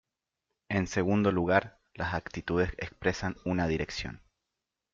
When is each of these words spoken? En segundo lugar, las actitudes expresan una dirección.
En 0.67 0.87
segundo 0.87 1.31
lugar, 1.31 1.77
las 1.93 2.15
actitudes 2.15 2.71
expresan 2.79 3.35
una 3.45 3.67
dirección. 3.67 4.23